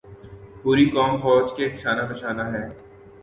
[0.61, 2.63] پوری قوم فوج کے شانہ بشانہ ہے۔